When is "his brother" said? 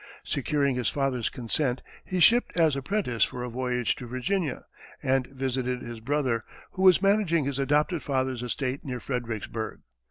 5.83-6.43